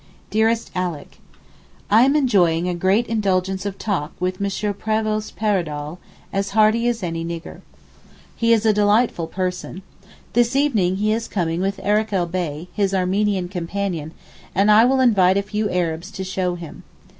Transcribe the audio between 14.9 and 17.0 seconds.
invite a few Arabs to show him.